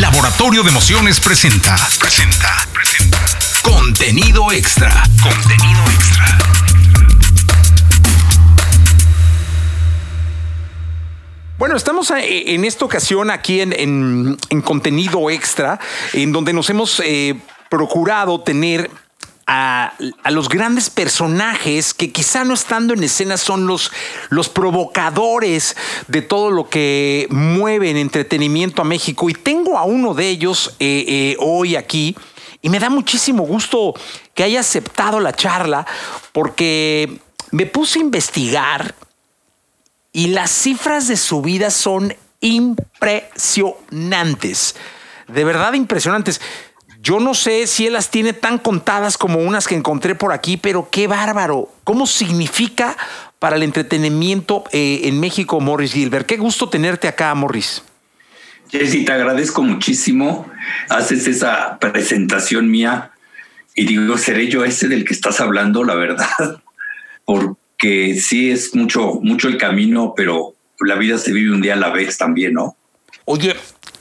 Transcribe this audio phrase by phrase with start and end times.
[0.00, 1.76] Laboratorio de Emociones presenta.
[2.00, 2.66] Presenta.
[2.74, 3.24] Presenta.
[3.62, 4.90] Contenido extra.
[5.22, 6.38] Contenido extra.
[11.58, 15.78] Bueno, estamos en esta ocasión aquí en, contenido extra,
[16.12, 17.40] en donde nos hemos eh,
[17.70, 18.90] procurado tener
[19.46, 19.94] a,
[20.30, 23.90] los grandes personajes que quizá no estando en escena son los,
[24.30, 25.76] los provocadores
[26.08, 29.28] de todo lo que mueve en entretenimiento a México.
[29.28, 32.16] Y tengo a uno de ellos eh, eh, hoy aquí.
[32.62, 33.94] Y me da muchísimo gusto
[34.32, 35.86] que haya aceptado la charla
[36.32, 38.94] porque me puse a investigar
[40.12, 44.76] y las cifras de su vida son impresionantes.
[45.28, 46.40] De verdad impresionantes.
[47.04, 50.56] Yo no sé si él las tiene tan contadas como unas que encontré por aquí,
[50.56, 51.68] pero qué bárbaro.
[51.84, 52.96] ¿Cómo significa
[53.38, 56.24] para el entretenimiento eh, en México, Morris Gilbert?
[56.24, 57.82] Qué gusto tenerte acá, Morris.
[58.70, 60.50] Jessy, te agradezco muchísimo.
[60.88, 63.10] Haces esa presentación mía
[63.74, 66.30] y digo, ¿seré yo ese del que estás hablando, la verdad?
[67.26, 71.76] Porque sí es mucho, mucho el camino, pero la vida se vive un día a
[71.76, 72.78] la vez también, ¿no?
[73.26, 73.54] Oye,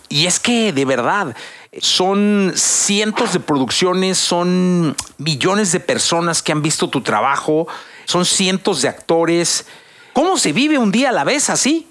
[0.08, 1.36] y es que de verdad,
[1.80, 7.68] son cientos de producciones, son millones de personas que han visto tu trabajo,
[8.06, 9.66] son cientos de actores.
[10.14, 11.88] ¿Cómo se vive un día a la vez así?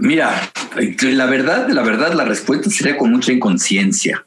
[0.00, 0.50] Mira,
[1.02, 4.26] la verdad, la verdad, la respuesta sería con mucha inconsciencia.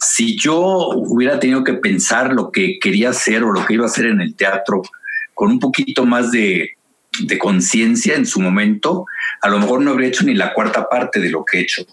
[0.00, 3.88] Si yo hubiera tenido que pensar lo que quería hacer o lo que iba a
[3.88, 4.82] hacer en el teatro
[5.32, 6.70] con un poquito más de,
[7.20, 9.06] de conciencia en su momento,
[9.40, 11.86] a lo mejor no habría hecho ni la cuarta parte de lo que he hecho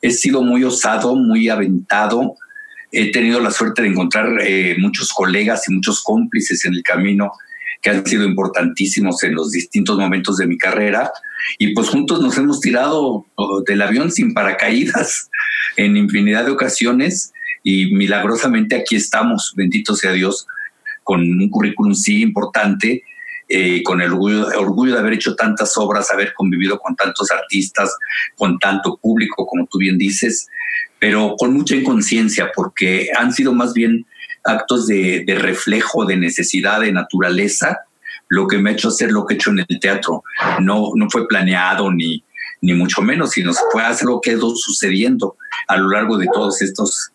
[0.00, 2.36] he sido muy osado, muy aventado.
[2.92, 7.32] He tenido la suerte de encontrar eh, muchos colegas y muchos cómplices en el camino
[7.82, 11.10] que han sido importantísimos en los distintos momentos de mi carrera.
[11.58, 13.26] Y pues juntos nos hemos tirado
[13.66, 15.30] del avión sin paracaídas
[15.76, 20.46] en infinidad de ocasiones y milagrosamente aquí estamos, bendito sea Dios,
[21.04, 23.02] con un currículum sí importante
[23.52, 27.98] eh, con el orgullo, de haber hecho tantas obras, haber convivido con tantos artistas,
[28.36, 30.46] con tanto público, como tú bien dices,
[31.00, 34.06] pero con mucha inconsciencia, porque han sido más bien
[34.44, 37.80] actos de, reflejo, de necesidad, de naturaleza,
[38.28, 40.22] lo que me ha hecho hacer lo que he hecho en el teatro.
[40.60, 42.22] No, no fue planeado ni,
[42.60, 45.36] ni mucho menos, sino fue algo que ha ido sucediendo
[45.66, 47.10] a lo largo de todos estos,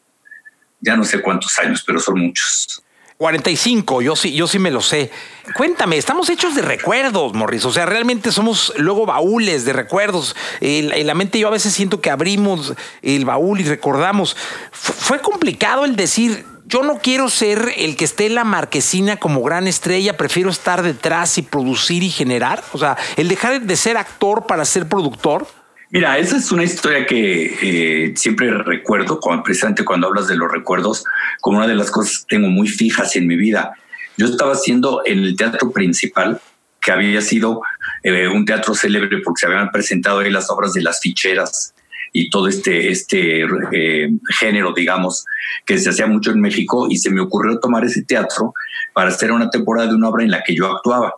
[0.81, 2.84] ya no sé cuántos años, pero son muchos.
[3.18, 5.09] 45, yo sí, yo sí me lo sé.
[5.56, 7.64] Cuéntame, estamos hechos de recuerdos, Morris.
[7.64, 10.36] O sea, realmente somos luego baúles de recuerdos.
[10.59, 14.36] En la mente yo a veces siento que abrimos el baúl y recordamos.
[14.72, 19.44] Fue complicado el decir, yo no quiero ser el que esté en la marquesina como
[19.44, 22.64] gran estrella, prefiero estar detrás y producir y generar.
[22.74, 25.47] O sea, el dejar de ser actor para ser productor.
[25.91, 30.51] Mira, esa es una historia que eh, siempre recuerdo, cuando, precisamente cuando hablas de los
[30.51, 31.03] recuerdos,
[31.41, 33.73] como una de las cosas que tengo muy fijas en mi vida.
[34.18, 36.41] Yo estaba haciendo en el teatro principal,
[36.81, 37.62] que había sido
[38.03, 41.73] eh, un teatro célebre porque se habían presentado ahí las obras de las ficheras
[42.13, 44.09] y todo este, este eh,
[44.40, 45.25] género, digamos,
[45.66, 48.53] que se hacía mucho en México y se me ocurrió tomar ese teatro
[48.94, 51.16] para hacer una temporada de una obra en la que yo actuaba,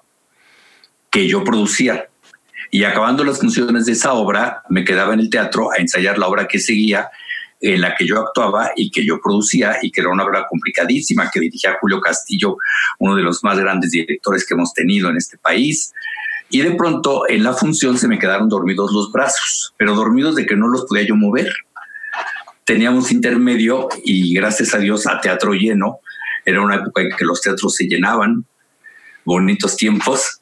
[1.11, 2.07] que yo producía.
[2.71, 6.27] Y acabando las funciones de esa obra, me quedaba en el teatro a ensayar la
[6.27, 7.09] obra que seguía,
[7.59, 11.29] en la que yo actuaba y que yo producía, y que era una obra complicadísima
[11.31, 12.57] que dirigía Julio Castillo,
[12.99, 15.93] uno de los más grandes directores que hemos tenido en este país.
[16.49, 20.45] Y de pronto en la función se me quedaron dormidos los brazos, pero dormidos de
[20.45, 21.51] que no los podía yo mover.
[22.63, 25.99] Teníamos intermedio y gracias a Dios a teatro lleno.
[26.45, 28.45] Era una época en que los teatros se llenaban,
[29.25, 30.36] bonitos tiempos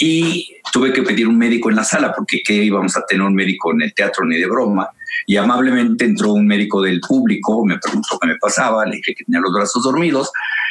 [0.00, 3.34] y tuve que pedir un médico en la sala porque qué íbamos a tener un
[3.34, 4.90] médico en el teatro ni de broma.
[5.26, 9.24] Y amablemente entró un médico del público, me preguntó qué me pasaba, le dije que
[9.24, 10.30] tenía los brazos dormidos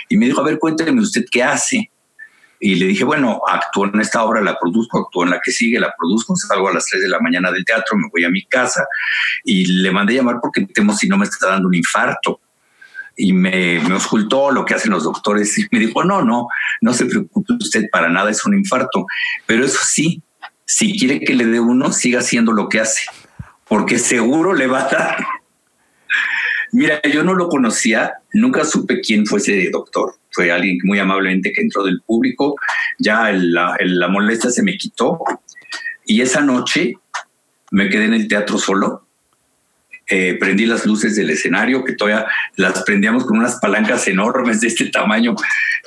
[0.10, 1.92] y me dijo, a ver, cuénteme usted qué hace.
[2.60, 5.80] Y le dije, bueno, actúo en esta obra, la produzco, actúo en la que sigue,
[5.80, 8.44] la produzco, salgo a las 3 de la mañana del teatro, me voy a mi
[8.46, 8.86] casa
[9.44, 12.40] y le mandé llamar porque temo si no me está dando un infarto
[13.16, 16.48] y me, me ocultó lo que hacen los doctores y me dijo, no, no,
[16.82, 19.06] no se preocupe usted para nada, es un infarto.
[19.46, 20.22] Pero eso sí,
[20.66, 23.06] si quiere que le dé uno, siga haciendo lo que hace,
[23.68, 25.26] porque seguro le va a dar.
[26.72, 30.16] Mira, yo no lo conocía, nunca supe quién fue ese doctor.
[30.32, 32.56] Fue alguien muy amablemente que entró del público,
[33.00, 35.20] ya la, la molestia se me quitó.
[36.06, 36.96] Y esa noche
[37.72, 39.05] me quedé en el teatro solo
[40.08, 44.68] eh, prendí las luces del escenario, que todavía las prendíamos con unas palancas enormes de
[44.68, 45.36] este tamaño,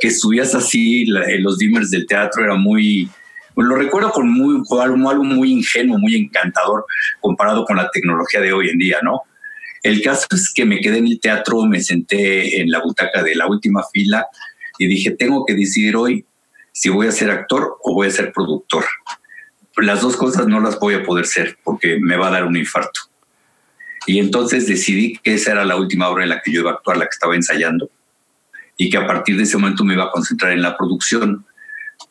[0.00, 3.08] que subías así en los dimmers del teatro, era muy,
[3.56, 6.84] lo recuerdo con muy, algo, algo muy ingenuo, muy encantador
[7.20, 9.22] comparado con la tecnología de hoy en día, ¿no?
[9.82, 13.36] El caso es que me quedé en el teatro, me senté en la butaca de
[13.36, 14.26] la última fila
[14.78, 16.24] y dije, tengo que decidir hoy
[16.72, 18.84] si voy a ser actor o voy a ser productor.
[19.76, 22.56] Las dos cosas no las voy a poder ser porque me va a dar un
[22.56, 23.07] infarto.
[24.08, 26.74] Y entonces decidí que esa era la última obra en la que yo iba a
[26.74, 27.90] actuar, la que estaba ensayando,
[28.78, 31.44] y que a partir de ese momento me iba a concentrar en la producción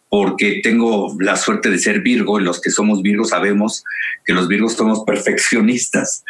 [0.08, 3.84] porque tengo la suerte de ser Virgo y los que somos Virgos sabemos
[4.26, 6.24] que los Virgos somos perfeccionistas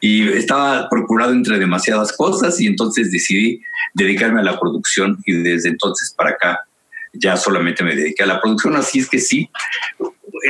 [0.00, 3.60] y estaba procurado entre demasiadas cosas y entonces decidí
[3.94, 6.60] dedicarme a la producción y desde entonces para acá
[7.12, 9.50] ya solamente me dediqué a la producción, así es que sí,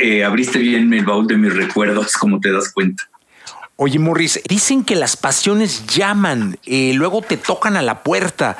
[0.03, 3.09] eh, abriste bien el baúl de mis recuerdos, como te das cuenta.
[3.81, 8.57] Oye, Morris, dicen que las pasiones llaman, eh, luego te tocan a la puerta.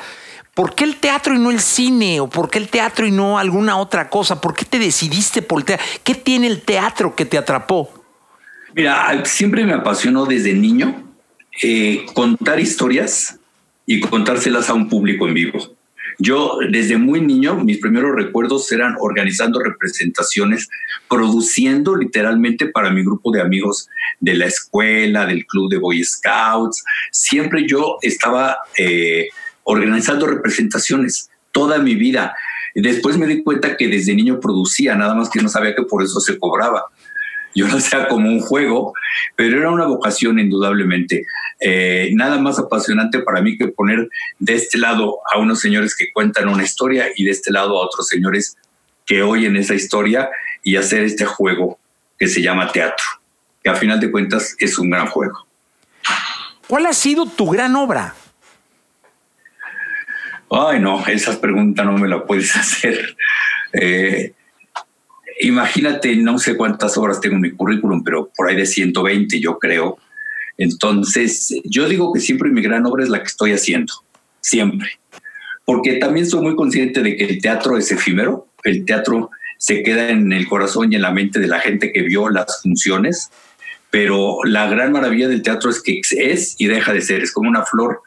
[0.53, 2.21] ¿Por qué el teatro y no el cine?
[2.21, 4.39] ¿O por qué el teatro y no alguna otra cosa?
[4.39, 5.85] ¿Por qué te decidiste por el teatro?
[6.05, 7.91] ¿Qué tiene el teatro que te atrapó?
[8.73, 11.03] Mira, siempre me apasionó desde niño
[11.61, 13.39] eh, contar historias
[13.85, 15.59] y contárselas a un público en vivo.
[16.19, 20.69] Yo desde muy niño, mis primeros recuerdos eran organizando representaciones,
[21.09, 23.87] produciendo literalmente para mi grupo de amigos
[24.19, 26.83] de la escuela, del club de Boy Scouts.
[27.11, 28.57] Siempre yo estaba...
[28.77, 29.29] Eh,
[29.69, 32.35] organizando representaciones toda mi vida.
[32.73, 36.03] Después me di cuenta que desde niño producía, nada más que no sabía que por
[36.03, 36.85] eso se cobraba.
[37.53, 38.93] Yo lo hacía como un juego,
[39.35, 41.25] pero era una vocación indudablemente.
[41.59, 44.09] Eh, nada más apasionante para mí que poner
[44.39, 47.85] de este lado a unos señores que cuentan una historia y de este lado a
[47.85, 48.57] otros señores
[49.05, 50.29] que oyen esa historia
[50.63, 51.79] y hacer este juego
[52.17, 53.05] que se llama teatro,
[53.63, 55.47] que a final de cuentas es un gran juego.
[56.67, 58.13] ¿Cuál ha sido tu gran obra?
[60.51, 63.15] Ay, no, esas preguntas no me las puedes hacer.
[63.73, 64.33] Eh,
[65.41, 69.57] imagínate, no sé cuántas obras tengo en mi currículum, pero por ahí de 120 yo
[69.57, 69.97] creo.
[70.59, 73.93] Entonces, yo digo que siempre mi gran obra es la que estoy haciendo,
[74.41, 74.99] siempre.
[75.63, 80.09] Porque también soy muy consciente de que el teatro es efímero, el teatro se queda
[80.09, 83.29] en el corazón y en la mente de la gente que vio las funciones,
[83.89, 87.49] pero la gran maravilla del teatro es que es y deja de ser, es como
[87.49, 88.01] una flor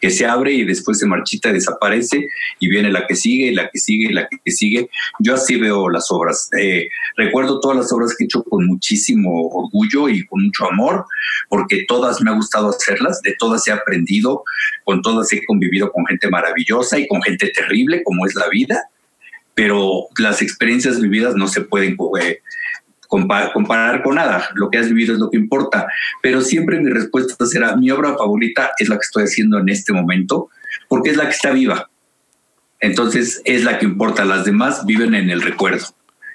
[0.00, 2.28] que se abre y después se marchita, desaparece
[2.58, 4.88] y viene la que sigue, la que sigue, la que sigue.
[5.20, 6.48] Yo así veo las obras.
[6.58, 11.04] Eh, recuerdo todas las obras que he hecho con muchísimo orgullo y con mucho amor,
[11.48, 14.44] porque todas me ha gustado hacerlas, de todas he aprendido,
[14.84, 18.88] con todas he convivido con gente maravillosa y con gente terrible, como es la vida
[19.56, 22.42] pero las experiencias vividas no se pueden eh,
[23.06, 24.48] comparar con nada.
[24.54, 25.86] Lo que has vivido es lo que importa.
[26.22, 29.92] Pero siempre mi respuesta será, mi obra favorita es la que estoy haciendo en este
[29.92, 30.48] momento,
[30.88, 31.90] porque es la que está viva.
[32.80, 34.24] Entonces es la que importa.
[34.24, 35.86] Las demás viven en el recuerdo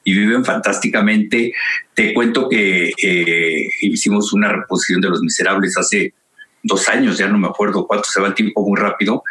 [0.03, 1.53] y viven fantásticamente.
[1.93, 6.13] Te cuento que eh, hicimos una reposición de Los Miserables hace
[6.63, 9.23] dos años, ya no me acuerdo cuánto, se va el tiempo muy rápido.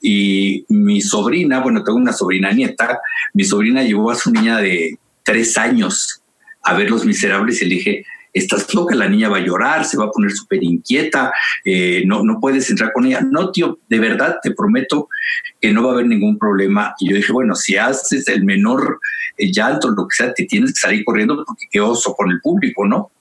[0.00, 2.98] Y mi sobrina, bueno, tengo una sobrina nieta,
[3.32, 6.22] mi sobrina llevó a su niña de tres años
[6.64, 9.96] a ver Los Miserables y le dije, estás loca, la niña va a llorar, se
[9.96, 11.32] va a poner súper inquieta,
[11.64, 13.20] eh, no, no puedes entrar con ella.
[13.20, 15.08] No, tío, de verdad te prometo
[15.60, 16.94] que no va a haber ningún problema.
[16.98, 19.00] Y yo dije, bueno, si haces el menor
[19.36, 22.40] eh, llanto, lo que sea, te tienes que salir corriendo porque qué oso con el
[22.40, 23.12] público, ¿no?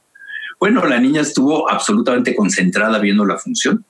[0.60, 3.86] Bueno, la niña estuvo absolutamente concentrada viendo la función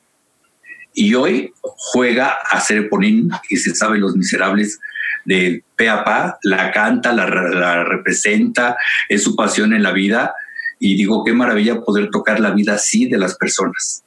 [0.94, 4.80] y hoy juega a ser ponín y se sabe Los Miserables
[5.26, 8.78] de pe a pa, la canta, la, representa,
[9.10, 10.34] es su pasión en la vida
[10.80, 14.04] y digo, qué maravilla poder tocar la vida así de las personas,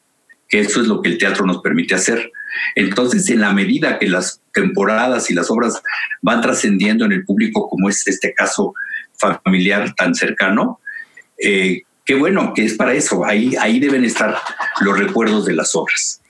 [0.49, 2.30] que eso es lo que el teatro nos permite hacer.
[2.75, 5.82] Entonces, en la medida que las temporadas y las obras
[6.23, 8.75] van trascendiendo en el público, como es este caso
[9.44, 10.80] familiar tan cercano,
[11.42, 14.37] eh, qué bueno que es para eso, ahí, ahí deben estar
[14.80, 16.23] los recuerdos de las obras.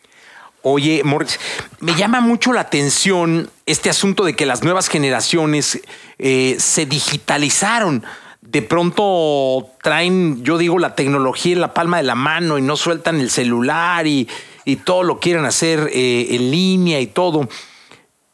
[0.68, 1.38] Oye, Moritz,
[1.78, 5.80] me llama mucho la atención este asunto de que las nuevas generaciones
[6.18, 8.02] eh, se digitalizaron.
[8.40, 12.74] De pronto traen, yo digo, la tecnología en la palma de la mano y no
[12.76, 14.28] sueltan el celular y,
[14.84, 17.48] todo lo quieren hacer eh, en línea y todo.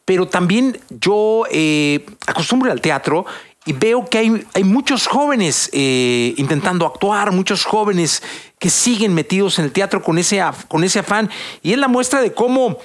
[0.06, 3.26] Pero también yo eh, acostumbro al teatro
[3.64, 8.22] y veo que hay, hay muchos jóvenes eh, intentando actuar, muchos jóvenes
[8.58, 11.30] que siguen metidos en el teatro con ese, con ese afán.
[11.62, 12.78] Y es la muestra de cómo,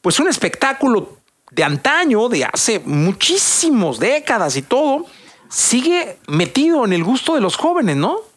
[0.00, 1.18] pues un espectáculo
[1.50, 5.06] de antaño, de hace muchísimas décadas y todo,
[5.48, 8.27] sigue metido en el gusto de los jóvenes, ¿no?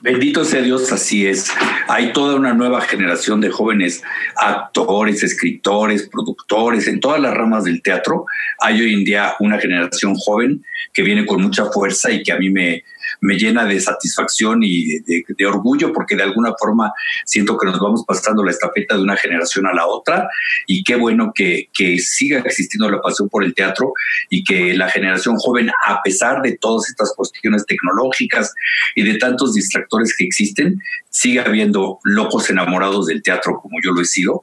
[0.00, 1.50] Bendito sea Dios, así es.
[1.88, 4.02] Hay toda una nueva generación de jóvenes
[4.36, 8.24] actores, escritores, productores, en todas las ramas del teatro.
[8.60, 12.38] Hay hoy en día una generación joven que viene con mucha fuerza y que a
[12.38, 12.84] mí me,
[13.20, 16.92] me llena de satisfacción y de, orgullo porque de alguna forma
[17.24, 20.28] siento que nos vamos pasando la estafeta de una generación a la otra
[20.66, 23.92] y qué bueno que, que siga existiendo la pasión por el teatro
[24.30, 28.54] y que la generación joven, a pesar de todas estas cuestiones tecnológicas
[28.94, 34.02] y de tantos distractores que existen, siga habiendo locos enamorados del teatro como yo lo
[34.02, 34.42] he sido.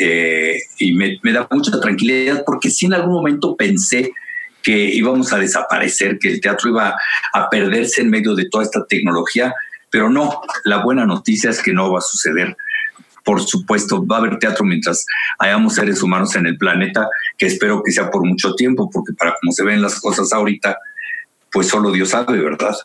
[0.00, 4.12] Eh, y me, me da mucha tranquilidad porque si en algún momento pensé
[4.68, 6.94] que íbamos a desaparecer, que el teatro iba
[7.32, 9.54] a perderse en medio de toda esta tecnología,
[9.88, 12.54] pero no, la buena noticia es que no va a suceder.
[13.24, 15.06] Por supuesto, va a haber teatro mientras
[15.38, 17.08] hayamos seres humanos en el planeta,
[17.38, 20.76] que espero que sea por mucho tiempo, porque para como se ven las cosas ahorita,
[21.50, 22.76] pues solo Dios sabe, ¿verdad?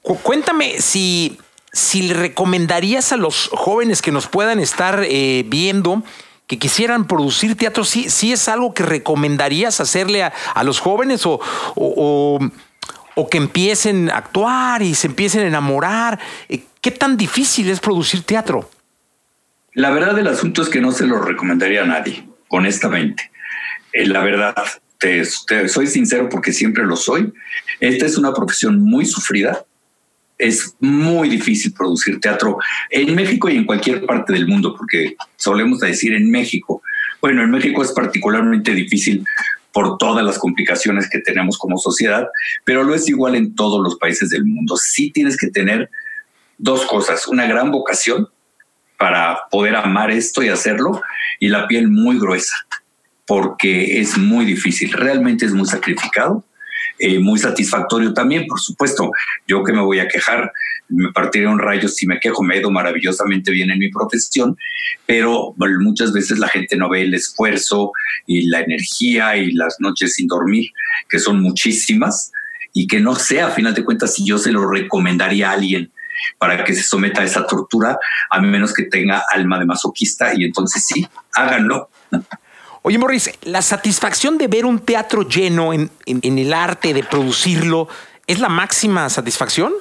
[0.00, 1.38] Cuéntame si,
[1.70, 6.02] si le recomendarías a los jóvenes que nos puedan estar eh, viendo,
[6.50, 11.40] que quisieran producir teatro, ¿sí, sí es algo que recomendarías hacerle a, los jóvenes o,
[11.76, 16.18] o, que empiecen a actuar y se empiecen a enamorar?
[16.48, 18.68] Eh, ¿Qué tan difícil es producir teatro?
[19.74, 23.30] La verdad del asunto es que no se lo recomendaría a nadie, honestamente.
[23.92, 24.56] Eh, la verdad,
[24.98, 25.24] te,
[25.68, 27.32] soy sincero porque siempre lo soy.
[27.78, 29.64] Esta es una profesión muy sufrida,
[30.40, 32.58] es muy difícil producir teatro
[32.90, 36.82] en México y en cualquier parte del mundo, porque solemos decir en México.
[37.20, 39.24] Bueno, en México es particularmente difícil
[39.72, 42.26] por todas las complicaciones que tenemos como sociedad,
[42.64, 44.76] pero lo es igual en todos los países del mundo.
[44.76, 45.90] Sí tienes que tener
[46.58, 48.28] dos cosas, una gran vocación
[48.98, 51.00] para poder amar esto y hacerlo,
[51.38, 52.54] y la piel muy gruesa,
[53.26, 56.44] porque es muy difícil, realmente es muy sacrificado
[57.00, 59.10] eh, muy satisfactorio también, por supuesto.
[59.46, 60.52] Yo que me voy a quejar,
[60.88, 64.56] me partiré un rayo si me quejo, me he ido maravillosamente bien en mi profesión,
[65.06, 67.92] pero muchas veces la gente no ve el esfuerzo
[68.26, 70.70] y la energía y las noches sin dormir,
[71.08, 72.32] que son muchísimas,
[72.72, 75.90] y que no sé, a final de cuentas, si yo se lo recomendaría a alguien
[76.38, 77.98] para que se someta a esa tortura,
[78.30, 81.88] a menos que tenga alma de masoquista, y entonces sí, háganlo.
[82.82, 87.88] Oye, Morris, la satisfacción de ver un teatro lleno en, el arte, de producirlo,
[88.26, 89.72] ¿es la máxima satisfacción?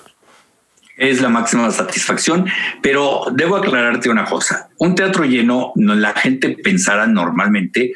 [0.98, 2.46] es la máxima satisfacción,
[2.82, 4.68] pero debo aclararte una cosa.
[4.80, 7.94] Un teatro lleno, la gente pensará normalmente,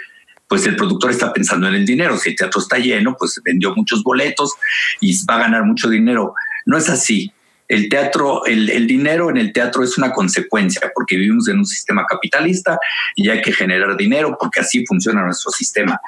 [0.47, 2.17] pues el productor está pensando en el dinero.
[2.17, 4.53] Si el teatro está lleno, pues vendió muchos boletos
[5.01, 6.33] y va a ganar mucho dinero.
[6.65, 7.33] No es así
[7.73, 12.05] el teatro, el, dinero en el teatro es una consecuencia porque vivimos en un sistema
[12.07, 12.77] capitalista
[13.15, 15.99] y hay que generar dinero porque así funciona nuestro sistema.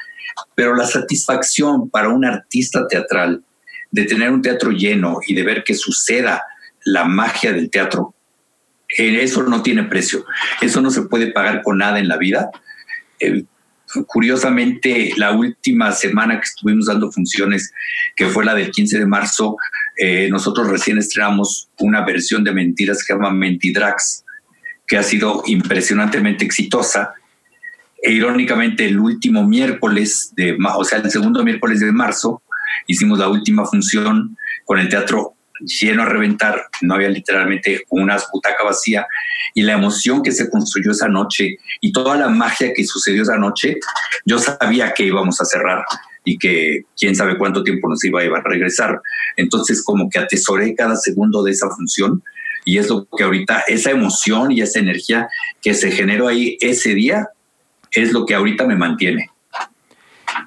[0.53, 3.43] Pero la satisfacción para un artista teatral
[3.89, 6.43] de tener un teatro lleno y de ver que suceda
[6.83, 8.13] la magia del teatro,
[8.95, 10.23] eh, eso no tiene precio.
[10.61, 12.51] Eso no se puede pagar con nada en la vida.
[13.19, 13.43] Eh,
[14.05, 17.71] curiosamente, la última semana que estuvimos dando funciones,
[18.15, 19.57] que fue la del 15 de marzo,
[19.97, 24.25] eh, nosotros recién estrenamos una versión de Mentiras que se llama Mentidrax,
[24.87, 27.13] que ha sido impresionantemente exitosa.
[28.01, 32.41] E irónicamente, el último miércoles, de, o sea, el segundo miércoles de marzo,
[32.87, 38.63] hicimos la última función con el teatro lleno a reventar, no había literalmente una butaca
[38.63, 39.07] vacía.
[39.53, 43.37] Y la emoción que se construyó esa noche y toda la magia que sucedió esa
[43.37, 43.77] noche,
[44.25, 45.85] yo sabía que íbamos a cerrar
[46.25, 48.99] y que quién sabe cuánto tiempo nos iba a, a regresar.
[49.37, 52.21] Entonces como que atesoré cada segundo de esa función
[52.65, 55.29] y es lo que ahorita, esa emoción y esa energía
[55.61, 57.29] que se generó ahí ese día,
[57.91, 59.29] es lo que ahorita me mantiene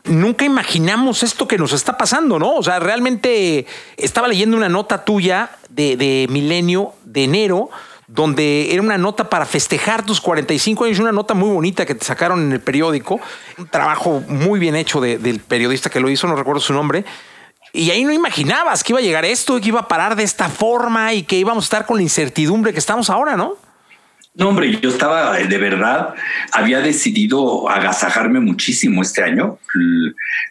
[0.05, 2.55] nunca imaginamos esto que nos está pasando, ¿no?
[2.55, 3.67] O sea, realmente
[3.97, 7.71] estaba leyendo una nota tuya de, de Milenio de enero
[8.09, 12.05] donde era una nota para festejar tus 45 años, una nota muy bonita que te
[12.05, 13.21] sacaron en el periódico,
[13.59, 17.05] un trabajo muy bien hecho del periodista que lo hizo, no recuerdo su nombre.
[17.75, 20.49] Y ahí no imaginabas que iba a llegar esto, que iba a parar de esta
[20.49, 23.57] forma y que íbamos a estar con la incertidumbre que estamos ahora, ¿no?
[24.35, 26.15] No, hombre, yo estaba de verdad,
[26.53, 29.59] había decidido agasajarme muchísimo este año,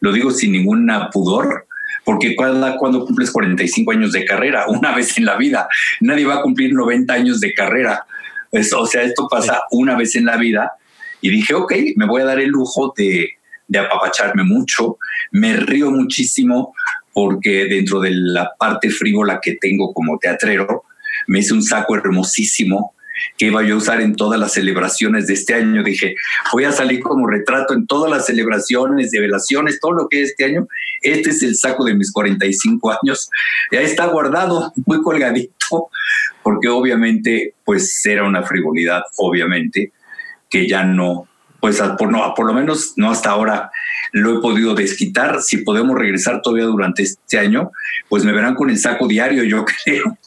[0.01, 1.66] lo digo sin ningún pudor,
[2.07, 5.67] porque cuando, cuando cumples 45 años de carrera, una vez en la vida,
[5.99, 8.05] nadie va a cumplir 90 años de carrera.
[8.49, 10.71] Pues, o sea, esto pasa una vez en la vida
[11.19, 13.31] y dije, ok, me voy a dar el lujo de,
[13.67, 14.97] de apapacharme mucho,
[15.31, 16.73] me río muchísimo
[17.11, 20.83] porque dentro de la parte frívola que tengo como teatrero,
[21.27, 22.93] me hice un saco hermosísimo
[23.37, 25.83] que iba yo a usar en todas las celebraciones de este año.
[25.83, 26.15] Dije,
[26.51, 30.31] voy a salir como retrato en todas las celebraciones, de velaciones, todo lo que es
[30.31, 30.67] este año.
[31.01, 33.29] Este es el saco de mis 45 años.
[33.71, 35.89] Ya está guardado, muy colgadito,
[36.43, 39.91] porque obviamente, pues era una frivolidad, obviamente,
[40.49, 41.27] que ya no,
[41.59, 43.71] pues por, no, por lo menos no hasta ahora
[44.11, 45.41] lo he podido desquitar.
[45.41, 47.71] Si podemos regresar todavía durante este año,
[48.09, 50.17] pues me verán con el saco diario, yo creo.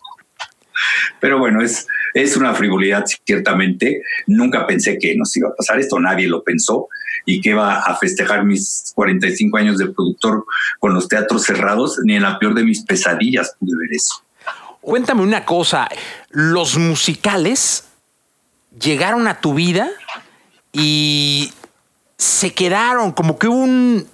[1.21, 4.03] Pero bueno, es, es una frivolidad, ciertamente.
[4.27, 6.89] Nunca pensé que nos iba a pasar esto, nadie lo pensó
[7.27, 10.45] y que iba a festejar mis 45 años de productor
[10.79, 14.23] con los teatros cerrados, ni en la peor de mis pesadillas pude ver eso.
[14.81, 15.89] Cuéntame una cosa,
[16.31, 17.85] los musicales
[18.81, 19.91] llegaron a tu vida
[20.73, 21.53] y
[22.17, 24.07] se quedaron como que un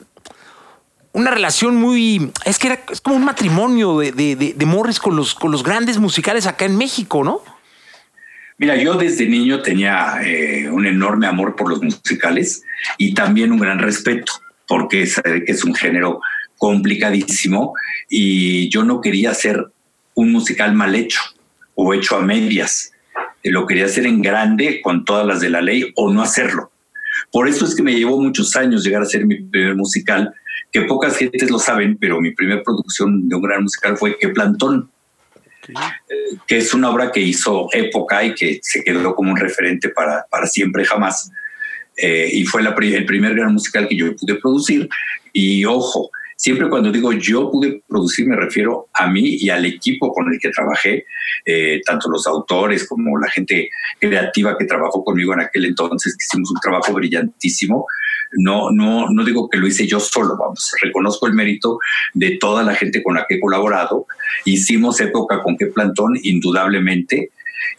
[1.12, 5.34] una relación muy es que era es como un matrimonio de, de, Morris con los
[5.34, 7.40] con los grandes musicales acá en México, ¿no?
[8.58, 12.62] Mira, yo desde niño tenía eh, un enorme amor por los musicales
[12.96, 14.32] y también un gran respeto,
[14.66, 16.20] porque sabe que es un género
[16.56, 17.74] complicadísimo
[18.08, 19.66] y yo no quería hacer
[20.14, 21.20] un musical mal hecho
[21.74, 22.92] o hecho a medias.
[23.44, 26.72] Lo quería hacer en grande con todas las de la ley o no hacerlo.
[27.30, 30.32] Por eso es que me llevó muchos años llegar a ser mi primer musical,
[30.72, 34.30] que pocas gentes lo saben, pero mi primera producción de un gran musical fue Que
[34.30, 34.90] Plantón,
[36.46, 40.26] que es una obra que hizo época y que se quedó como un referente para,
[40.30, 41.30] para siempre jamás.
[41.96, 44.88] Eh, y fue el primer gran musical que yo pude producir.
[45.32, 50.12] Y ojo, Siempre cuando digo yo pude producir, me refiero a mí y al equipo
[50.12, 51.06] con el que trabajé,
[51.46, 56.24] eh, tanto los autores como la gente creativa que trabajó conmigo en aquel entonces, que
[56.24, 57.86] hicimos un trabajo brillantísimo.
[58.32, 61.78] No, no, no digo que lo hice yo solo, vamos, reconozco el mérito
[62.12, 64.06] de toda la gente con la que he colaborado.
[64.44, 67.30] Hicimos época con qué plantón, indudablemente,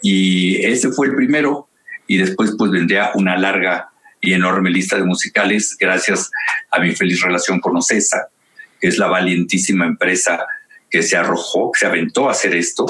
[0.02, 1.68] y ese fue el primero,
[2.08, 6.30] y después pues vendría una larga y enorme lista de musicales gracias
[6.72, 8.28] a mi feliz relación con Ocesa,
[8.80, 10.46] que es la valientísima empresa
[10.90, 12.86] que se arrojó, que se aventó a hacer esto.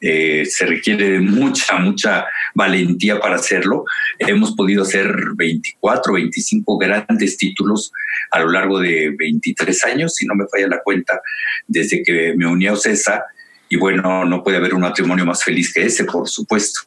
[0.00, 3.84] Eh, se requiere mucha, mucha valentía para hacerlo.
[4.18, 7.92] Hemos podido hacer 24, 25 grandes títulos
[8.32, 11.20] a lo largo de 23 años, si no me falla la cuenta,
[11.68, 13.24] desde que me uní a OCESA.
[13.68, 16.80] Y bueno, no puede haber un matrimonio más feliz que ese, por supuesto.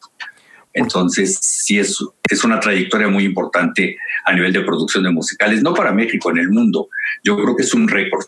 [0.75, 5.74] Entonces, sí es, es una trayectoria muy importante a nivel de producción de musicales, no
[5.74, 6.90] para México, en el mundo.
[7.24, 8.25] Yo creo que es un récord.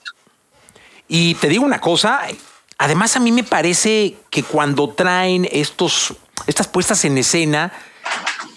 [1.10, 2.21] Y te digo una cosa,
[2.77, 6.15] además a mí me parece que cuando traen estos,
[6.47, 7.73] estas puestas en escena,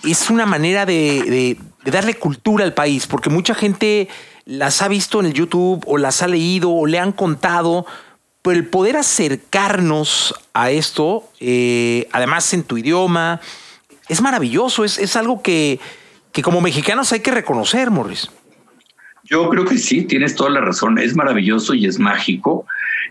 [0.04, 4.08] es una manera de, darle cultura al país, porque mucha gente
[4.44, 7.86] las ha visto en el YouTube o las ha leído o le han contado,
[8.42, 13.40] pero el poder acercarnos a esto, eh, además en tu idioma,
[14.10, 15.78] es maravilloso, es, es algo que,
[16.32, 18.28] que como mexicanos hay que reconocer, Morris.
[19.24, 22.66] Yo creo que sí, tienes toda la razón, es maravilloso y es mágico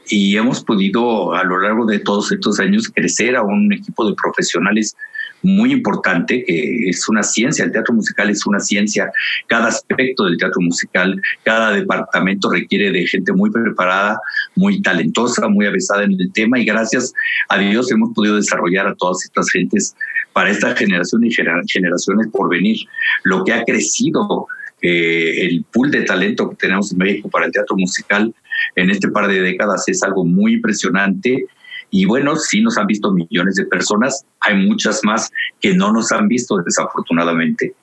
[0.10, 4.16] y hemos podido a lo largo de todos estos años crecer a un equipo de
[4.22, 4.98] profesionales
[5.42, 9.12] muy importante, que es una ciencia, el teatro musical es una ciencia,
[9.48, 14.20] cada aspecto del teatro musical, cada departamento requiere de gente muy preparada,
[14.56, 17.14] muy talentosa, muy avesada en el tema y gracias
[17.50, 19.96] a Dios hemos podido desarrollar a todas estas gentes
[20.34, 22.78] para esta generación y generaciones por venir.
[23.24, 24.48] Lo que ha crecido
[24.82, 28.34] eh, el pool de talento que tenemos en México para el teatro musical
[28.76, 31.48] en este par de décadas es algo muy impresionante
[31.92, 36.12] y bueno, sí nos han visto millones de personas, hay muchas más que no nos
[36.12, 37.74] han visto desafortunadamente,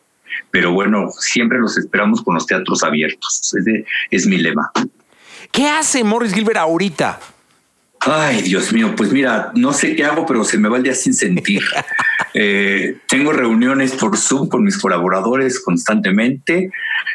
[0.51, 4.71] pero bueno, siempre los esperamos con los teatros abiertos, es, es mi lema.
[5.53, 7.19] ¿Qué hace Morris Gilbert ahorita?
[8.01, 10.95] Ay, Dios mío, pues mira, no sé qué hago, pero se me va el día
[10.95, 11.63] sin sentir.
[12.39, 16.71] Eh, tengo reuniones por Zoom con mis colaboradores constantemente.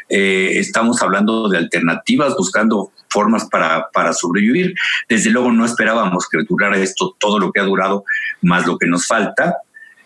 [0.08, 4.74] Eh, estamos hablando de alternativas, buscando formas para, para sobrevivir.
[5.08, 8.04] Desde luego no esperábamos que durara esto todo lo que ha durado,
[8.40, 9.58] más lo que nos falta.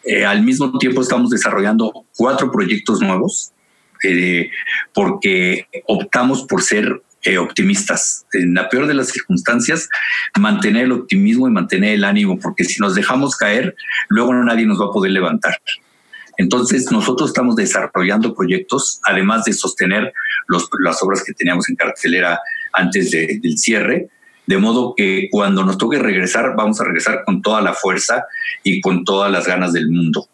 [0.05, 3.53] Eh, al mismo tiempo estamos desarrollando cuatro proyectos nuevos
[4.93, 8.25] porque optamos por ser eh, optimistas.
[8.33, 9.89] En la peor de las circunstancias,
[10.39, 13.75] mantener el optimismo y mantener el ánimo, porque si nos dejamos caer,
[14.09, 15.57] luego nadie nos va a poder levantar.
[16.37, 20.13] Entonces, nosotros estamos desarrollando proyectos, además de sostener
[20.47, 22.39] los, las obras que teníamos en cartelera
[22.77, 24.09] antes del cierre,
[24.47, 28.25] de modo que cuando nos toque regresar, vamos a regresar con toda la fuerza
[28.63, 30.29] y con todas las ganas del mundo.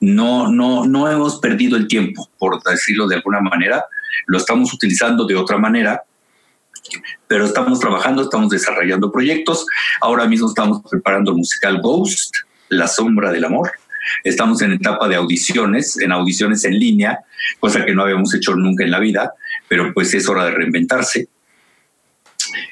[0.00, 3.84] No, no, no hemos perdido el tiempo, por decirlo de alguna manera,
[4.26, 6.02] lo estamos utilizando de otra manera
[7.26, 9.66] pero estamos trabajando, estamos desarrollando proyectos.
[10.00, 12.34] Ahora mismo estamos preparando el musical Ghost,
[12.68, 13.72] La Sombra del Amor.
[14.24, 17.20] Estamos en etapa de audiciones, en audiciones en línea,
[17.60, 19.34] cosa que no habíamos hecho nunca en la vida,
[19.68, 21.28] pero pues es hora de reinventarse.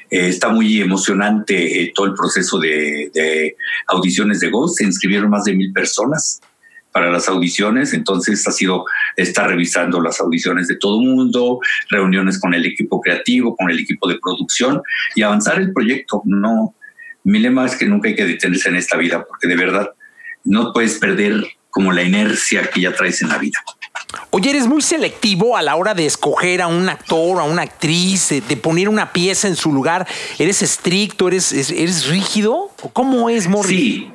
[0.09, 3.55] Eh, está muy emocionante eh, todo el proceso de,
[3.87, 4.77] audiciones de Ghost.
[4.77, 6.41] Se inscribieron más de mil personas
[6.91, 8.85] para las audiciones, entonces ha sido
[9.15, 11.59] estar revisando las audiciones de todo mundo,
[11.89, 14.81] reuniones con el equipo creativo, con el equipo de producción
[15.13, 16.23] y avanzar el proyecto.
[16.25, 16.73] No,
[17.23, 19.91] mi lema es que nunca hay que detenerse en esta vida, porque de verdad
[20.43, 23.59] no puedes perder como la inercia que ya traes en la vida.
[24.29, 28.29] Oye, eres muy selectivo a la hora de escoger a un actor a una actriz,
[28.29, 30.07] de, poner una pieza en su lugar.
[30.39, 31.27] ¿Eres estricto?
[31.27, 32.71] ¿Eres, eres rígido?
[32.93, 33.77] ¿Cómo es, Morris?
[33.77, 34.11] Sí,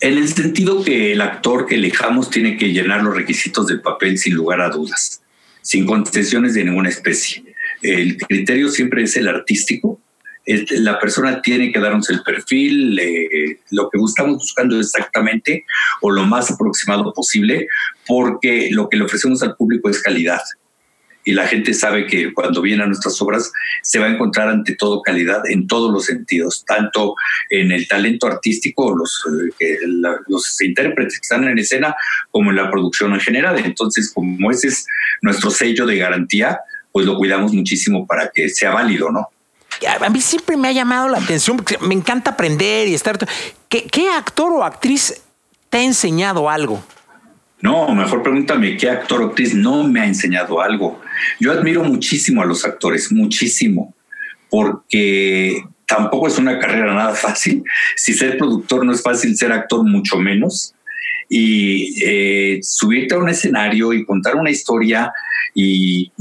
[0.00, 4.18] en el sentido que el actor que elijamos tiene que llenar los requisitos del papel
[4.18, 5.22] sin lugar a dudas,
[5.60, 7.44] sin concesiones de ninguna especie.
[7.82, 10.00] El criterio siempre es el artístico.
[10.46, 12.94] La persona tiene que darnos el perfil,
[13.70, 15.64] lo que estamos buscando exactamente
[16.02, 17.66] o lo más aproximado posible,
[18.06, 20.40] porque lo que le ofrecemos al público es calidad
[21.26, 24.76] y la gente sabe que cuando viene a nuestras obras se va a encontrar ante
[24.76, 27.16] todo calidad en todos los sentidos, tanto
[27.50, 29.24] en el talento artístico, los,
[29.58, 29.76] eh,
[30.28, 31.96] los intérpretes que están en escena,
[32.30, 33.58] como en la producción en general.
[33.58, 34.86] Entonces, como ese es
[35.20, 36.60] nuestro sello de garantía,
[36.92, 39.28] pues lo cuidamos muchísimo para que sea válido, ¿no?
[40.00, 43.18] A mí siempre me ha llamado la atención porque me encanta aprender y estar.
[43.68, 45.22] ¿Qué, qué actor o actriz
[45.68, 46.82] te ha enseñado algo?
[47.60, 51.00] No, mejor pregúntame qué actor o actriz no me ha enseñado algo.
[51.40, 53.94] Yo admiro muchísimo a los actores, muchísimo,
[54.50, 57.64] porque tampoco es una carrera nada fácil.
[57.96, 60.75] Si ser productor no es fácil, ser actor mucho menos.
[61.28, 65.12] Y eh, subirte a un escenario y contar una historia
[65.58, 66.12] y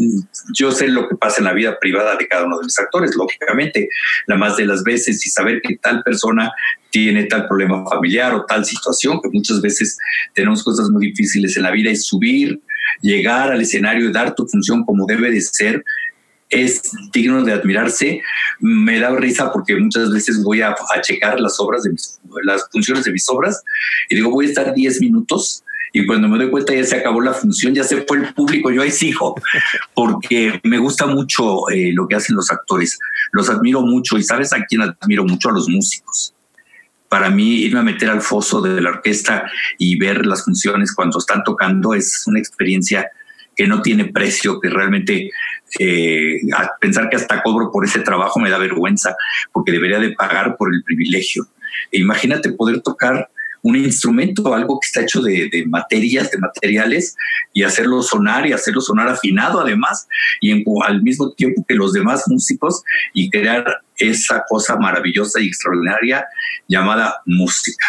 [0.53, 3.17] yo sé lo que pasa en la vida privada de cada uno de los actores,
[3.17, 3.89] lógicamente,
[4.27, 6.53] la más de las veces y saber que tal persona
[6.89, 9.97] tiene tal problema familiar o tal situación, que muchas veces
[10.33, 12.61] tenemos cosas muy difíciles en la vida y subir,
[13.01, 15.83] llegar al escenario y dar tu función como debe de ser,
[16.49, 16.81] es
[17.11, 18.21] digno de admirarse.
[18.59, 21.91] Me da risa porque muchas veces voy a, checar las obras de
[22.43, 23.63] las funciones de mis obras
[24.09, 25.63] y digo, voy a estar 10 minutos
[25.95, 28.69] y cuando me doy cuenta ya se acabó la función, ya se fue el público,
[28.69, 29.33] yo ahí sigo,
[29.93, 32.99] porque me gusta mucho eh, lo que hacen los actores,
[33.31, 36.33] los admiro mucho y sabes a quién admiro mucho, a los músicos.
[37.07, 41.19] Para mí irme a meter al foso de la orquesta y ver las funciones cuando
[41.19, 43.09] están tocando es una experiencia
[43.55, 45.31] que no tiene precio, que realmente
[45.79, 46.39] eh,
[46.79, 49.15] pensar que hasta cobro por ese trabajo me da vergüenza,
[49.51, 51.47] porque debería de pagar por el privilegio.
[51.91, 53.29] E imagínate poder tocar
[53.65, 57.15] un instrumento, algo que está hecho de, materias, de materiales,
[57.51, 60.07] y hacerlo sonar y hacerlo sonar afinado además,
[60.39, 66.27] y al mismo tiempo que los demás músicos, y crear esa cosa maravillosa y extraordinaria
[66.67, 67.87] llamada música.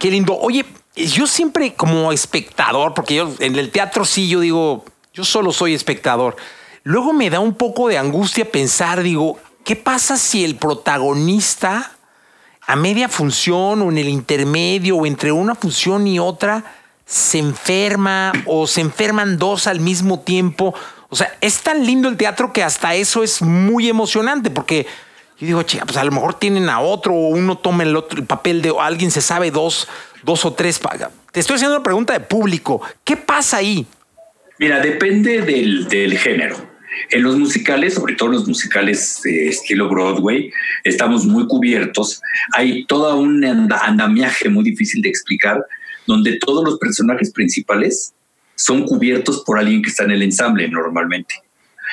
[0.00, 0.38] Qué lindo.
[0.38, 0.64] Oye,
[0.96, 5.74] yo siempre como espectador, porque yo en el teatro sí, yo digo, yo solo soy
[5.74, 6.36] espectador.
[6.84, 11.92] Luego me da un poco de angustia pensar, digo, ¿qué pasa si el protagonista
[12.66, 16.64] a media función o en el intermedio o entre una función y otra
[17.04, 20.74] se enferma o se enferman dos al mismo tiempo.
[21.08, 24.86] O sea, es tan lindo el teatro que hasta eso es muy emocionante porque
[25.38, 28.20] yo digo, chica, pues a lo mejor tienen a otro o uno toma el otro
[28.20, 29.88] el papel de alguien se sabe dos,
[30.22, 30.80] dos o tres.
[31.32, 32.80] Te estoy haciendo una pregunta de público.
[33.04, 33.86] ¿Qué pasa ahí?
[34.58, 36.71] Mira, depende del, del género.
[37.10, 40.52] En los musicales, sobre todo los musicales de estilo Broadway,
[40.84, 42.20] estamos muy cubiertos.
[42.54, 45.64] Hay todo un andamiaje muy difícil de explicar,
[46.06, 48.14] donde todos los personajes principales
[48.54, 51.34] son cubiertos por alguien que está en el ensamble normalmente.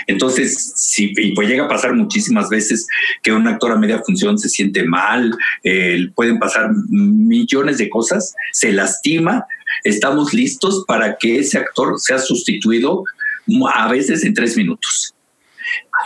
[0.07, 2.87] Entonces, y pues llega a pasar muchísimas veces
[3.21, 5.35] que un actor a media función se siente mal,
[6.15, 9.45] pueden pasar millones de cosas, se lastima,
[9.83, 13.03] estamos listos para que ese actor sea sustituido
[13.73, 15.13] a veces en tres minutos.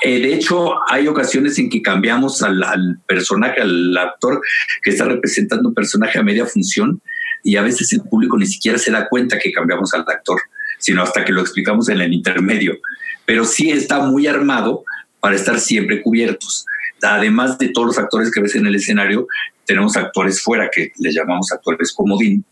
[0.01, 4.41] Eh, de hecho, hay ocasiones en que cambiamos al, personaje, al actor
[4.81, 7.01] que está representando un personaje a media función
[7.43, 10.41] y a veces el público ni siquiera se da cuenta que cambiamos al actor,
[10.79, 12.77] sino hasta que lo explicamos en el intermedio.
[13.25, 14.83] Pero sí está muy armado
[15.19, 16.65] para estar siempre cubiertos.
[17.01, 19.27] Además de todos los actores que ves en el escenario,
[19.65, 22.43] tenemos actores fuera que les llamamos actores comodín,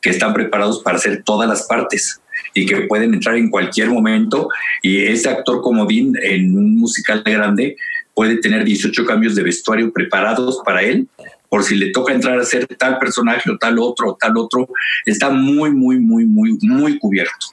[0.00, 2.20] que están preparados para hacer todas las partes
[2.54, 4.48] y que pueden entrar en cualquier momento.
[4.80, 7.76] Y ese actor comodín en un musical grande
[8.14, 11.08] puede tener 18 cambios de vestuario preparados para él,
[11.48, 14.68] por si le toca entrar a hacer tal personaje o tal otro o tal otro.
[15.04, 17.46] Está muy, muy, muy, muy, muy cubierto.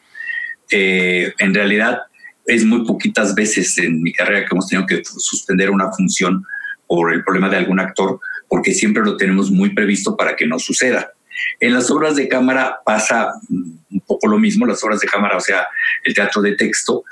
[0.72, 2.00] Eh, en realidad,
[2.46, 6.46] es muy poquitas veces en mi carrera que hemos tenido que suspender una función
[6.88, 10.60] por el problema de algún actor, porque siempre lo tenemos muy previsto para que no
[10.60, 11.12] suceda.
[11.60, 15.41] En las obras de cámara pasa un poco lo mismo, las obras de cámara, o
[15.41, 15.67] sea,
[16.04, 17.04] el teatro de texto,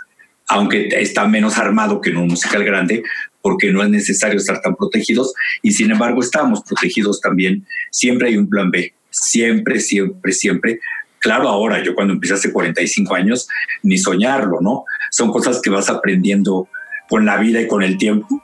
[0.48, 3.04] aunque está menos armado que en un musical grande,
[3.42, 7.66] porque no es necesario estar tan protegidos, y sin embargo estamos protegidos también.
[7.92, 10.80] Siempre hay un plan B, siempre, siempre, siempre,
[11.20, 13.48] claro, ahora yo cuando empecé hace 45 años,
[13.84, 14.86] ni soñarlo, ¿no?
[15.12, 16.68] Son cosas que vas aprendiendo
[17.08, 18.44] con la vida y con el tiempo.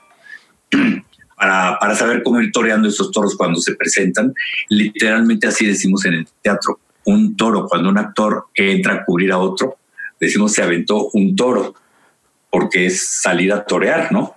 [1.36, 4.34] Para, para, saber cómo ir toreando esos toros cuando se presentan.
[4.70, 6.80] Literalmente así decimos en el teatro.
[7.06, 9.78] Un toro, cuando un actor entra a cubrir a otro,
[10.20, 11.76] decimos se aventó un toro,
[12.50, 14.36] porque es salir a torear, ¿no?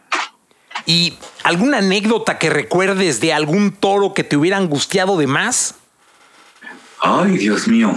[0.86, 5.76] ¿Y alguna anécdota que recuerdes de algún toro que te hubiera angustiado de más?
[7.00, 7.94] Ay, Dios mío.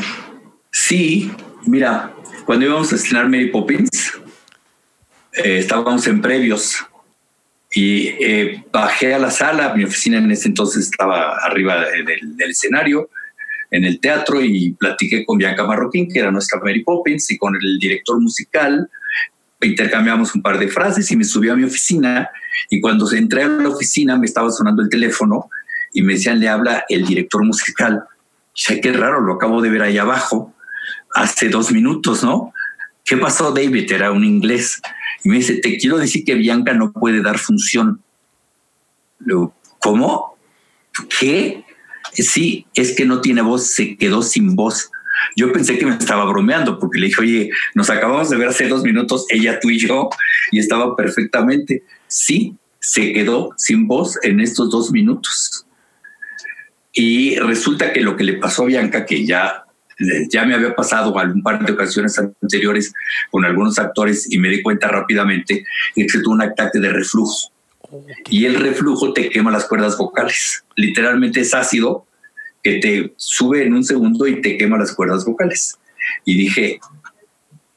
[0.71, 1.31] Sí,
[1.65, 2.13] mira,
[2.45, 4.13] cuando íbamos a estrenar Mary Poppins,
[5.33, 6.85] eh, estábamos en previos
[7.73, 13.10] y eh, bajé a la sala, mi oficina en ese entonces estaba arriba del, escenario,
[13.69, 17.55] en el teatro, y platiqué con Bianca Marroquín, que era nuestra Mary Poppins, y con
[17.55, 18.89] el director musical,
[19.62, 22.29] intercambiamos un par de frases y me subí a mi oficina,
[22.69, 25.49] y cuando entré a la oficina me estaba sonando el teléfono
[25.93, 28.03] y me decían, le habla el director musical.
[28.55, 30.53] Ya qué raro, lo acabo de ver ahí abajo
[31.13, 32.53] hace dos minutos, ¿no?
[33.03, 33.91] ¿Qué pasó, David?
[33.91, 34.81] Era un inglés.
[35.23, 38.01] Y me dice, te quiero decir que Bianca no puede dar función.
[39.79, 40.38] ¿Cómo?
[41.19, 41.63] ¿Qué?
[42.13, 44.91] Sí, es que no tiene voz, se quedó sin voz.
[45.36, 48.67] Yo pensé que me estaba bromeando porque le dije, oye, nos acabamos de ver hace
[48.67, 50.10] dos minutos, ella, tú y yo,
[50.51, 51.84] y estaba perfectamente.
[52.07, 55.65] Sí, se quedó sin voz en estos dos minutos.
[56.93, 59.65] Y resulta que lo que le pasó a Bianca, que ya
[60.29, 62.93] ya me había pasado algún par de ocasiones anteriores
[63.29, 67.51] con algunos actores y me di cuenta rápidamente que tuvo un ataque de reflujo.
[68.29, 70.63] Y el reflujo te quema las cuerdas vocales.
[70.75, 72.05] Literalmente es ácido
[72.63, 75.77] que te sube en un segundo y te quema las cuerdas vocales.
[76.23, 76.79] Y dije,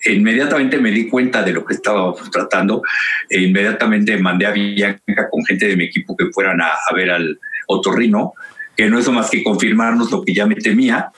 [0.04, 2.82] inmediatamente me di cuenta de lo que estaba tratando
[3.28, 7.10] e inmediatamente mandé a Bianca con gente de mi equipo que fueran a, a ver
[7.10, 8.34] al otorrino,
[8.76, 11.10] que no es más que confirmarnos lo que ya me temía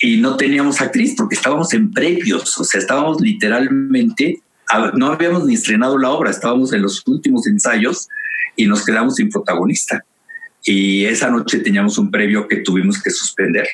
[0.00, 4.42] y no teníamos actriz porque estábamos en previos, o sea, estábamos literalmente,
[4.94, 8.08] no habíamos ni estrenado la obra, estábamos en los últimos ensayos
[8.56, 10.04] y nos quedamos sin protagonista.
[10.64, 13.66] Y esa noche teníamos un previo que tuvimos que suspender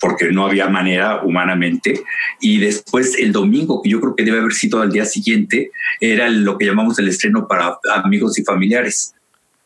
[0.00, 2.02] porque no había manera humanamente.
[2.40, 6.28] Y después el domingo, que yo creo que debe haber sido al día siguiente, era
[6.30, 9.14] lo que llamamos el estreno para amigos y familiares,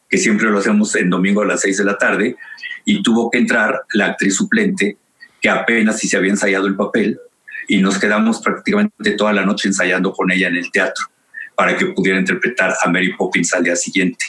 [0.09, 2.37] que siempre lo hacemos en domingo a las seis de la tarde
[2.88, 4.96] y tuvo que entrar la actriz suplente
[5.42, 7.20] que apenas si se había ensayado el papel
[7.68, 11.05] y nos quedamos prácticamente toda la noche ensayando con ella en el teatro
[11.55, 14.24] para que pudiera interpretar a Mary Poppins al día siguiente.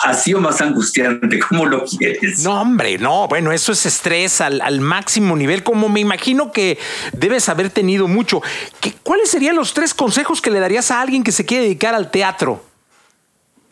[0.00, 2.44] Así o más angustiante, ¿cómo lo quieres?
[2.44, 6.78] No, hombre, no, bueno, eso es estrés al, al máximo nivel, como me imagino que
[7.14, 8.42] debes haber tenido mucho.
[8.82, 11.94] ¿Qué, ¿Cuáles serían los tres consejos que le darías a alguien que se quiere dedicar
[11.94, 12.62] al teatro?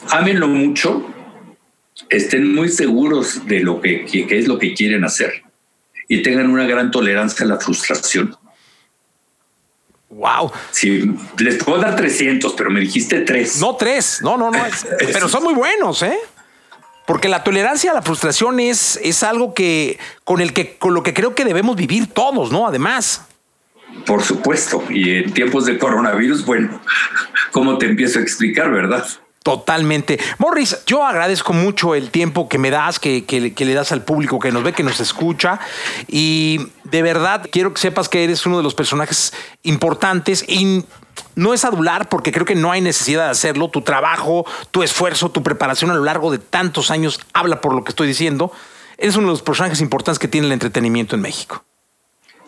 [0.08, 1.12] Ámenlo mucho,
[2.09, 5.42] estén muy seguros de lo que, es lo que quieren hacer
[6.09, 8.37] y tengan una gran tolerancia a la frustración.
[10.11, 10.52] Wow.
[10.70, 13.59] Sí, les puedo dar 300, pero me dijiste tres.
[13.61, 14.59] No tres, no, no, no.
[15.12, 16.18] pero son muy buenos, ¿eh?
[17.07, 21.02] Porque la tolerancia a la frustración es, es algo que con el que con lo
[21.02, 22.66] que creo que debemos vivir todos, ¿no?
[22.66, 23.26] Además.
[24.07, 24.85] Por supuesto.
[24.90, 26.81] Y en tiempos de coronavirus, bueno,
[27.50, 29.07] ¿cómo te empiezo a explicar, verdad?
[29.42, 30.20] Totalmente.
[30.38, 33.24] Morris, yo agradezco mucho el tiempo que me das, que,
[33.57, 35.59] le das al público que nos ve, que nos escucha.
[36.07, 39.33] Y de verdad quiero que sepas que eres uno de los personajes
[39.64, 40.85] importantes y
[41.35, 43.68] no es adular porque creo que no hay necesidad de hacerlo.
[43.68, 47.83] Tu trabajo, tu esfuerzo, tu preparación a lo largo de tantos años habla por lo
[47.83, 48.52] que estoy diciendo.
[48.96, 51.64] Eres uno de los personajes importantes que tiene el entretenimiento en México.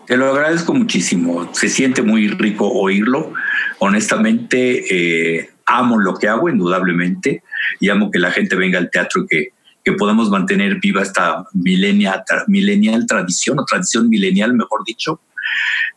[0.07, 1.48] Te lo agradezco muchísimo.
[1.54, 3.33] Se siente muy rico oírlo.
[3.78, 7.42] Honestamente, eh, amo lo que hago, indudablemente,
[7.81, 9.48] y amo que la gente venga al teatro y que,
[9.85, 15.20] que podamos mantener viva esta milenial, tradición, o tradición milenial, mejor dicho.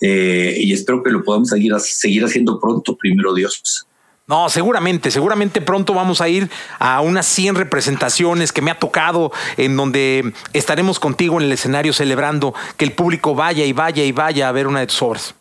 [0.01, 3.87] Eh, y espero que lo podamos seguir, seguir haciendo pronto, primero Dios.
[4.27, 6.49] No, seguramente, seguramente pronto vamos a ir
[6.79, 11.93] a unas 100 representaciones que me ha tocado, en donde estaremos contigo en el escenario
[11.93, 15.35] celebrando que el público vaya y vaya y vaya a ver una de tus obras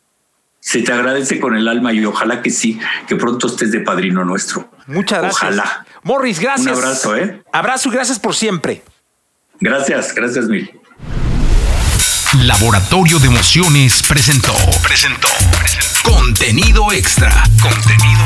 [0.66, 4.24] se te agradece con el alma y ojalá que sí, que pronto estés de padrino
[4.24, 4.68] nuestro.
[4.88, 5.42] Muchas gracias.
[5.42, 5.86] Ojalá.
[6.02, 6.76] Morris, gracias.
[6.76, 7.44] Un abrazo, ¿eh?
[7.52, 8.82] Abrazo y gracias por siempre.
[9.60, 10.68] Gracias, gracias mil.
[12.42, 16.10] Laboratorio de Emociones presentó, presentó, presentó.
[16.10, 17.44] Contenido extra.
[17.62, 18.24] Contenido